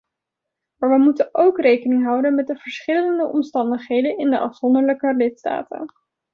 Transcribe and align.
Maar 0.77 0.89
we 0.89 0.97
moeten 1.03 1.29
ook 1.31 1.57
rekening 1.59 2.03
houden 2.05 2.35
met 2.35 2.47
de 2.47 2.55
verschillende 2.57 3.27
omstandigheden 3.27 4.17
in 4.17 4.29
de 4.29 4.39
afzonderlijke 4.39 5.13
lidstaten. 5.13 5.93